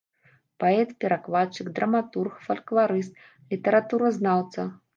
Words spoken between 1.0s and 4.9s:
перакладчык, драматург, фалькларыст, літаратуразнаўца.